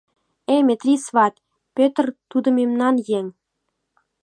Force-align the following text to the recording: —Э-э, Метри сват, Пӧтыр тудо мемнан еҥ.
—Э-э, 0.53 0.61
Метри 0.67 0.93
сват, 1.05 1.35
Пӧтыр 1.75 2.05
тудо 2.29 2.49
мемнан 2.57 2.95
еҥ. 3.19 3.25